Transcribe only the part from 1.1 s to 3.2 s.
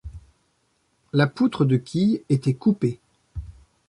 La poutre de quille était coupée.